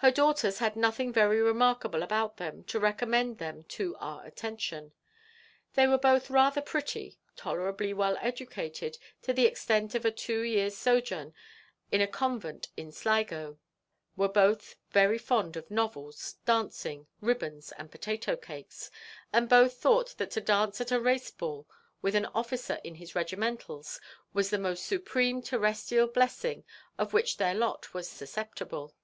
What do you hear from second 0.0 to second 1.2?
Her daughters had nothing